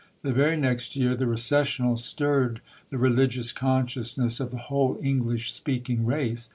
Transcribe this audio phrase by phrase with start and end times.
[0.23, 2.59] The very next year The Recessional stirred
[2.89, 6.49] the religious consciousness of the whole English speaking race.